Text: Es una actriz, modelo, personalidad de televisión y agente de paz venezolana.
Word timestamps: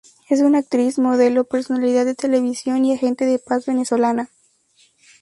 Es 0.29 0.39
una 0.39 0.57
actriz, 0.57 0.97
modelo, 0.97 1.43
personalidad 1.43 2.05
de 2.05 2.15
televisión 2.15 2.83
y 2.83 2.95
agente 2.95 3.27
de 3.27 3.37
paz 3.37 3.67
venezolana. 3.67 4.31